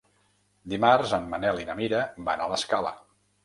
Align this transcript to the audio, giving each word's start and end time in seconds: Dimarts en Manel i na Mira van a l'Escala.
Dimarts 0.73 1.13
en 1.19 1.29
Manel 1.35 1.63
i 1.67 1.69
na 1.69 1.77
Mira 1.83 2.03
van 2.33 2.45
a 2.45 2.51
l'Escala. 2.55 2.99